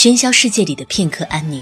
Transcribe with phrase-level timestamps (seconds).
[0.00, 1.60] 喧嚣世界里的片刻安宁。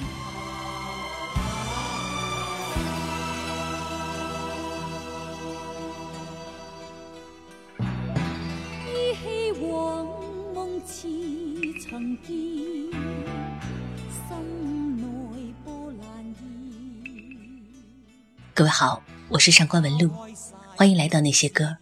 [18.53, 20.11] 各位好，我是上官文露，
[20.77, 21.79] 欢迎来到那些歌。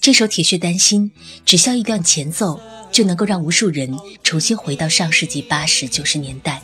[0.00, 1.10] 这首《铁血丹心》
[1.44, 2.58] 只消一段前奏。
[2.90, 6.60] 就能够让无数人重新回到上世纪八十九十年代，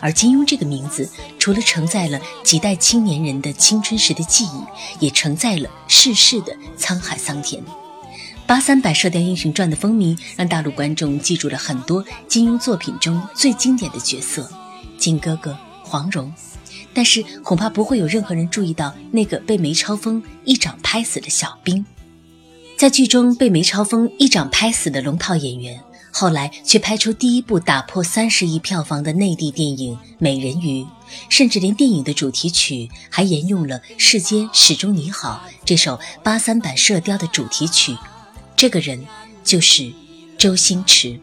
[0.00, 1.08] 而金庸这个名字，
[1.38, 4.50] 除了承载了几代青年人的青春时的记忆，
[5.04, 7.62] 也承载了世事的沧海桑田。
[8.46, 14.48] 八三版《射雕英雄传》的风靡，让大陆观众记住了很多金庸作品中最经典的角色，
[14.98, 16.32] 金哥哥、黄蓉，
[16.94, 21.84] 但是恐怕不会有任何人注意到那个被梅超风一掌拍死的小兵。
[22.76, 25.80] 在剧中被梅超风一掌拍死的龙套演员，
[26.12, 30.82] 后来却拍出第一部打破三十亿票房的内地电影《美人鱼》，
[31.30, 37.96] 甚至连电影的主题曲还沿用了世间始终你好这首八三版《射雕》的主题曲。
[38.54, 39.02] 这个人
[39.42, 39.90] 就是
[40.36, 41.18] 周星驰。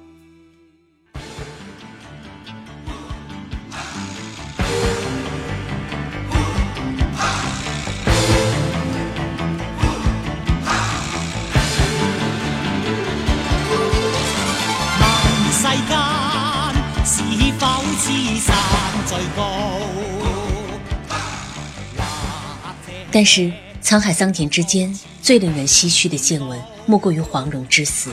[23.13, 28.09] 但是沧海桑田之间，最令人唏嘘的见闻莫过于黄蓉之死。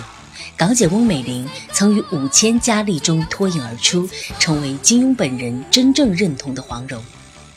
[0.59, 4.07] 港姐翁美玲曾于五千佳丽中脱颖而出，
[4.39, 7.03] 成为金庸本人真正认同的黄蓉。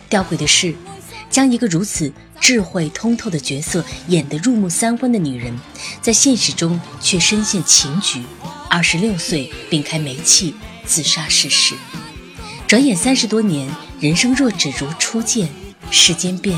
[0.07, 0.73] 吊诡的是，
[1.29, 5.53] 将一个如此智慧通透的角色演得入木三分的女人，
[6.01, 8.23] 在现实中却深陷情局，
[8.69, 11.75] 二十六岁并开煤气自杀逝世。
[12.67, 13.69] 转眼三十多年，
[13.99, 15.49] 人生若只如初见，
[15.91, 16.57] 世间变。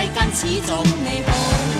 [0.00, 1.77] 世间始终美好。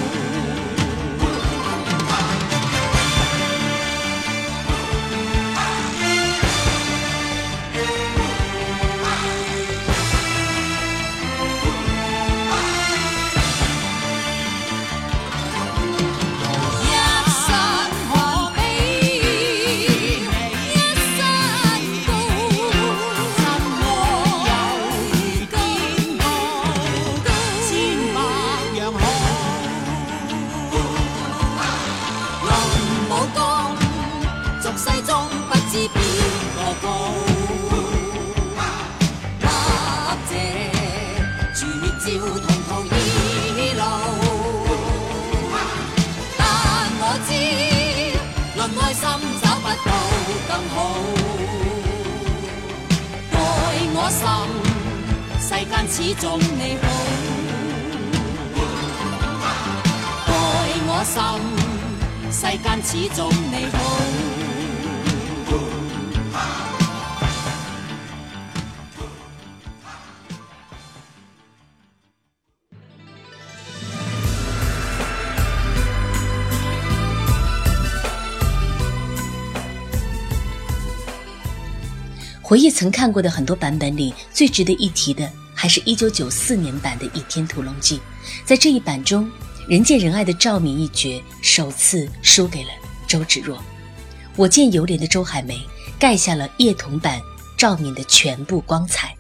[55.51, 56.89] 世间始终你好，
[60.29, 64.08] 待我心，世间始终你好。
[82.49, 87.99] 回忆曾看过的很多版本里，最值得一提的还是1994年版的《倚天屠龙记》。
[88.47, 89.31] 在这一版中，
[89.69, 92.71] 人见人爱的赵敏一角首次输给了
[93.07, 93.63] 周芷若，
[94.35, 95.61] 我见犹怜的周海媚
[95.99, 97.21] 盖下了叶童版
[97.59, 99.15] 赵敏的全部光彩。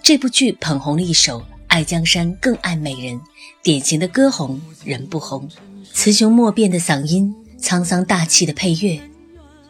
[0.00, 3.16] 这部剧捧红了一首《爱江山更爱美人》，
[3.64, 5.48] 典型的歌红人不红，
[5.92, 9.00] 雌雄莫辨的嗓音，沧桑大气的配乐，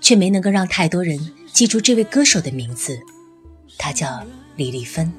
[0.02, 1.18] 却没能够让太多人。
[1.52, 2.98] 记住这位歌手的名字
[3.78, 4.24] 他叫
[4.56, 5.10] 李丽芬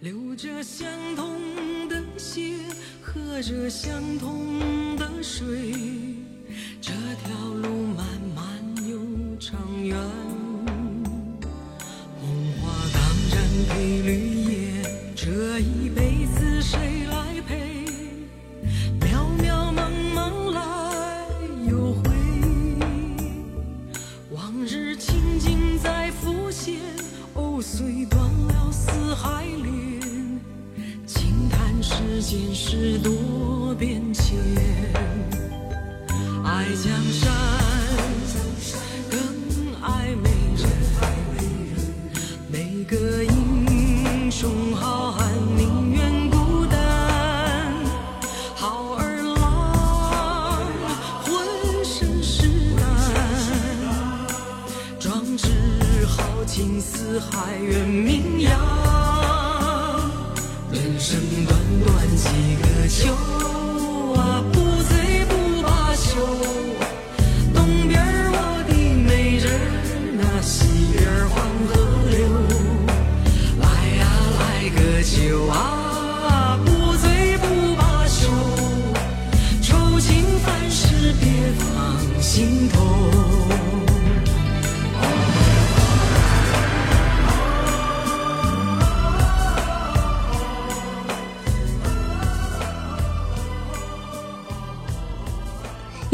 [0.00, 1.36] 流着相同
[1.88, 2.54] 的血
[3.02, 4.58] 喝着相同
[4.98, 5.46] 的水
[6.80, 6.92] 这
[7.24, 8.98] 条路漫漫又
[9.38, 9.96] 长远
[12.20, 16.02] 红花当然配绿叶这一辈
[16.36, 17.05] 子谁
[27.34, 30.00] 哦，虽断了四海连，
[31.06, 34.36] 轻叹世间事多变迁，
[36.44, 37.35] 爱江山。
[57.68, 58.50] 远名扬，
[60.70, 62.26] 人生短短几
[62.62, 63.45] 个秋。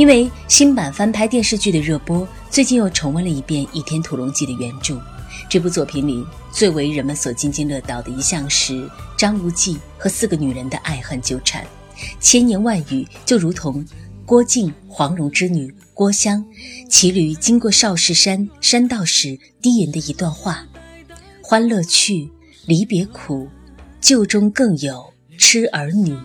[0.03, 5.01] 因为新版翻拍电视剧的热播，最近又重温了一遍《倚天屠龙记》的原著。
[5.49, 11.65] 这部作品里最为人们所津津乐道的一项是张无忌和四个女人的爱恨纠缠。
[12.19, 13.85] 千言万语就如同
[14.27, 16.45] 郭靖黄蓉之女郭襄
[16.91, 20.67] 骑驴经过少室山山道时低吟的一段话
[21.41, 22.29] ：“欢乐去，
[22.67, 23.49] 离别苦，
[24.01, 26.19] 旧中更有痴儿女，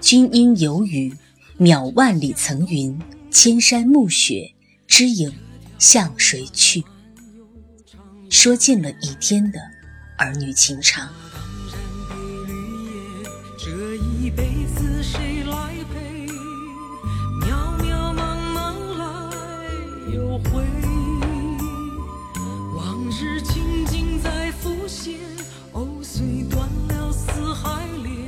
[0.00, 1.12] 君应有语。”
[1.58, 2.96] 渺万里层云，
[3.32, 4.54] 千山暮雪，
[4.86, 5.32] 知影
[5.80, 6.80] 向谁去？
[8.30, 9.58] 说尽了一天的
[10.16, 11.08] 儿女情长。
[13.58, 15.18] 这一辈子谁
[15.48, 16.28] 来陪？
[17.44, 19.64] 渺渺茫茫来
[20.14, 20.62] 又回，
[22.76, 25.14] 往日情景在浮现，
[25.72, 28.27] 藕、虽断了丝还连。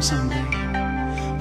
[0.00, 0.34] 心帝，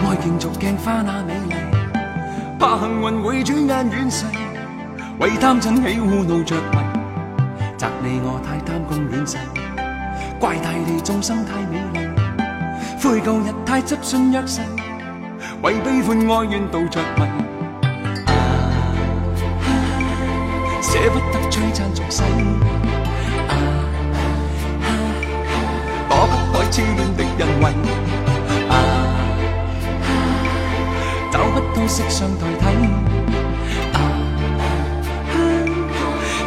[0.05, 4.25] 愛竞逐鏡花那美麗，怕幸運会轉眼遠逝，
[5.19, 6.77] 為貪嗔喜惡怒着迷，
[7.77, 9.37] 責你我太貪功戀世，
[10.41, 14.59] 怪大地眾生太美麗，悔舊日太執信约誓，
[15.61, 17.23] 為悲歡哀怨妒着迷，
[18.25, 18.31] 啊，
[20.81, 22.23] 捨不得璀璨俗世。
[31.89, 32.65] 色相代替，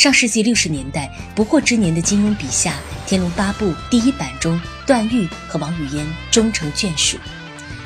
[0.00, 2.74] 上世纪六十年代，不惑之年的金庸笔下，
[3.08, 7.18] 《天龙八部》第一版中，段誉和王语嫣终成眷属。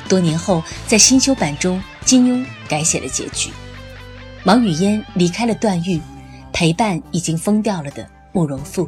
[0.07, 3.49] 多年后，在新修版中，金庸改写了结局，
[4.45, 5.99] 王语嫣离开了段誉，
[6.51, 8.87] 陪伴已经疯掉了的慕容复。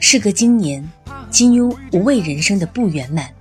[0.00, 0.84] 事隔今年，
[1.30, 3.32] 金庸无畏人生的不圆满，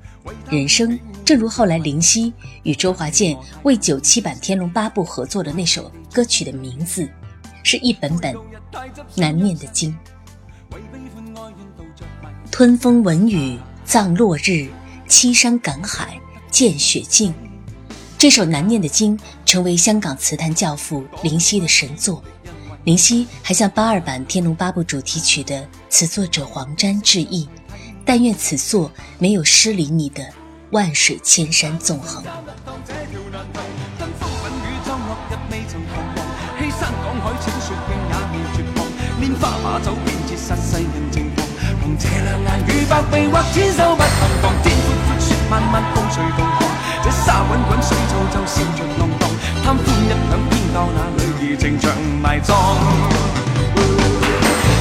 [0.52, 7.10] 人生正如后来林夕与周华健为九七版《天龙八部》合作的那首歌曲的名字。
[7.64, 8.36] 是一本本
[9.16, 9.94] 难念的经，
[12.50, 14.70] 吞风吻雨，葬落日，
[15.08, 17.34] 凄山赶海，见雪径。
[18.18, 22.24] 这首难念的经成为香港词坛教父林夕的神作。
[22.84, 27.48] 林夕还向八二版《天龙八部》主题曲的词作者黄沾致意，
[28.06, 30.24] 但愿此作没有失礼你的
[30.72, 32.24] 万水千山纵横。
[37.22, 38.88] 海千雪山也未绝望，
[39.22, 41.46] 拈花把酒便折煞世人情狂。
[41.82, 44.52] 凭这两眼与百臂或千手不能防。
[44.64, 46.60] 天阔阔雪漫漫风随浪狂，
[47.04, 49.30] 这沙滚滚水皱皱笑着浪荡。
[49.64, 50.18] 贪欢一两
[50.50, 52.58] 便教那女儿情长埋葬。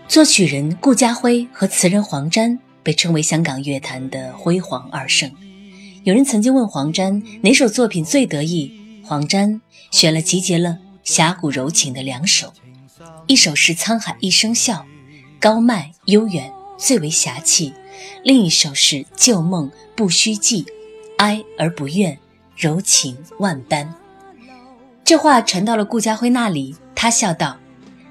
[0.09, 5.29] 作曲人顾嘉辉和词人黄沾被称为香港乐坛的辉煌二圣。
[6.05, 8.73] 有人曾经问黄沾哪首作品最得意，
[9.05, 9.61] 黄沾
[9.91, 12.53] 选了集结了侠骨柔情的两首，
[13.27, 14.87] 一首是《沧海一声笑》，
[15.41, 17.73] 高迈悠远，最为侠气；
[18.23, 20.63] 另一首是《旧梦不须记》，
[21.19, 22.17] 哀而不怨，
[22.57, 23.93] 柔情万般。
[25.03, 27.57] 这话传到了顾嘉辉那里，他笑道：“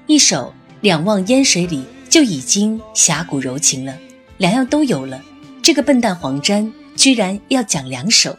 [0.06, 3.96] 一首。”两望烟水里就已经侠骨柔情了，
[4.36, 5.22] 两样都有了。
[5.62, 8.36] 这个笨蛋黄沾居然要讲两首。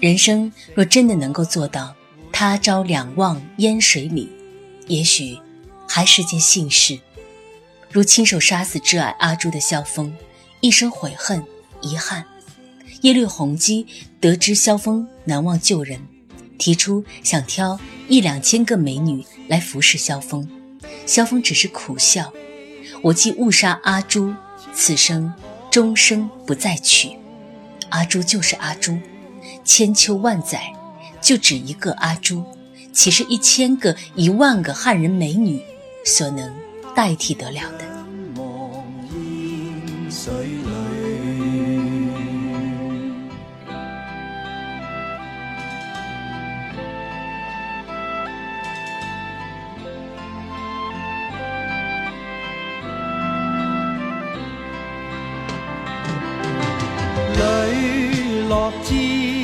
[0.00, 1.94] 人生若真的能够做到
[2.30, 4.28] 他朝两望烟水里，
[4.88, 5.38] 也许
[5.88, 6.98] 还是件幸事。
[7.90, 10.14] 如亲手杀死挚爱阿朱的萧峰，
[10.60, 11.42] 一生悔恨
[11.82, 12.24] 遗憾。
[13.02, 13.86] 耶律洪基
[14.20, 16.00] 得知萧峰难忘旧人，
[16.58, 20.55] 提出想挑一两千个美女来服侍萧峰。
[21.06, 22.32] 萧峰只是苦笑，
[23.00, 24.34] 我既误杀阿朱，
[24.74, 25.32] 此生
[25.70, 27.12] 终生不再娶。
[27.90, 28.98] 阿朱就是阿朱，
[29.64, 30.62] 千秋万载
[31.20, 32.44] 就只一个阿朱，
[32.92, 35.62] 岂是一千个、一万个汉人美女
[36.04, 36.52] 所能
[36.94, 37.86] 代替得了的？
[58.82, 59.35] 知。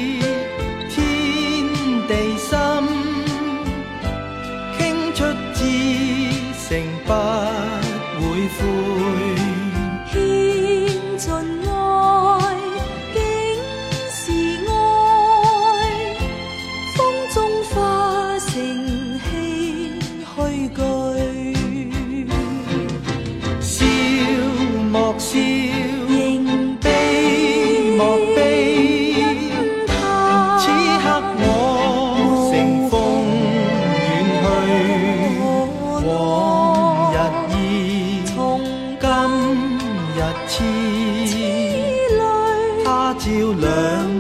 [43.61, 44.12] land.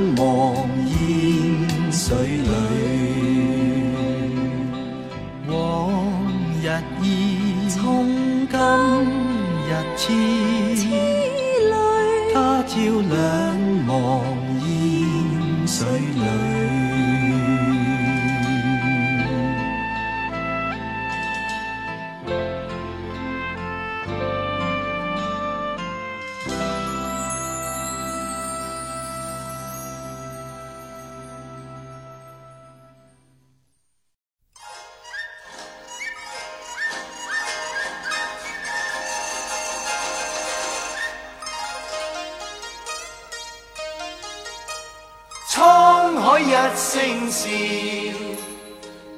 [46.35, 47.51] 海一声笑，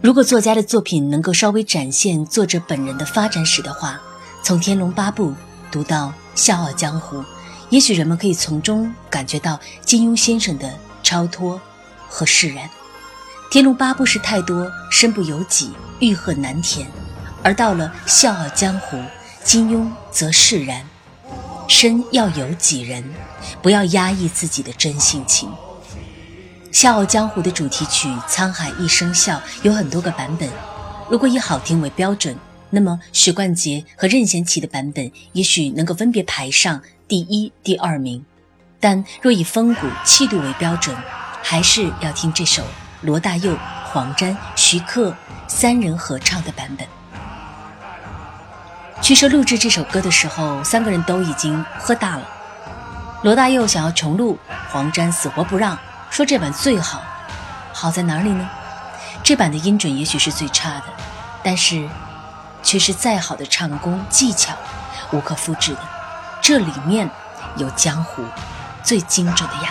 [0.00, 4.00] 如果作家的作品能够稍微展现作者本人的发展史的话，
[4.44, 5.30] 从《天龙八部》
[5.72, 7.16] 读到《笑傲江湖》。
[7.74, 11.60] 也许人们可以从中感觉到金庸先生的超脱
[12.08, 12.64] 和释然。
[13.50, 16.86] 《天龙八部》是太多身不由己，欲壑难填，
[17.42, 18.96] 而到了《笑傲江湖》，
[19.42, 20.88] 金庸则释然，
[21.66, 23.02] 身要有己人，
[23.60, 25.48] 不要压抑自己的真性情。
[26.70, 30.48] 《笑傲江湖》的主题曲《沧海一声笑》有很多个版本，
[31.10, 32.38] 如果以好听为标准，
[32.70, 36.80] 那么许冠杰和任贤齐的版本也许能够分别排上。
[37.06, 38.24] 第一、第二名，
[38.80, 40.96] 但若以风骨气度为标准，
[41.42, 42.62] 还是要听这首
[43.02, 45.14] 罗大佑、黄沾、徐克
[45.46, 46.86] 三人合唱的版本。
[49.02, 52.26] 据说录制这首歌的时候，三个人都已经喝大了。
[53.22, 54.38] 罗大佑想要重录，
[54.70, 55.76] 黄沾死活不让，
[56.10, 57.02] 说这版最好。
[57.74, 58.48] 好在哪里呢？
[59.22, 60.84] 这版的音准也许是最差的，
[61.42, 61.86] 但是
[62.62, 64.54] 却是再好的唱功技巧
[65.12, 65.93] 无可复制的。
[66.46, 67.08] 这里面
[67.56, 68.22] 有江湖
[68.82, 69.70] 最精准的样子。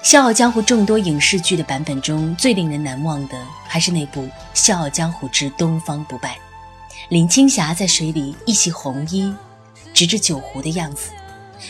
[0.00, 3.34] 笑傲江湖》众多影视剧的版本中，最令人难忘的
[3.66, 4.22] 还是那部
[4.54, 6.34] 《笑傲江湖之东方不败》。
[7.08, 9.32] 林青霞在水里一袭红衣，
[9.94, 11.10] 执着酒壶的样子，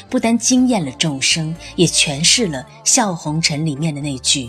[0.09, 4.49] 不单惊艳了众生，也诠释了《笑红尘》里面的那句：“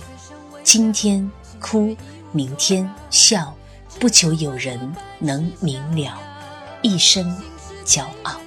[0.63, 1.95] 今天哭，
[2.31, 3.53] 明天笑，
[3.99, 6.17] 不求有人能明了，
[6.81, 7.35] 一生
[7.85, 8.39] 骄傲。”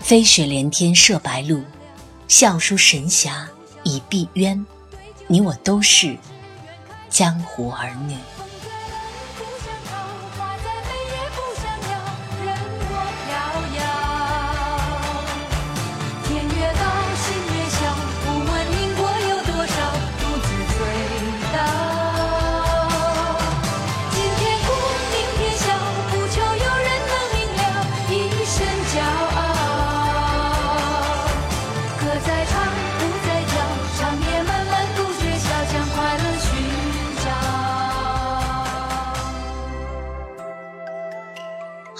[0.00, 1.62] 飞雪连天射白鹿，
[2.26, 3.46] 笑书神侠
[3.84, 4.64] 倚碧鸳。
[5.32, 6.16] 你我都是
[7.08, 8.16] 江湖儿女。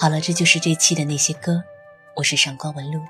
[0.01, 1.63] 好了，这就是这期的那些歌，
[2.15, 3.03] 我是上官文露。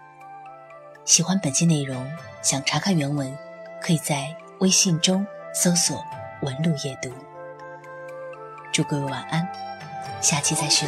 [1.05, 2.05] 喜欢本期内容，
[2.41, 3.33] 想查看原文，
[3.81, 6.03] 可以在微信中搜索
[6.43, 7.09] “文露阅读”。
[8.73, 9.47] 祝各位晚安，
[10.19, 10.85] 下期再续。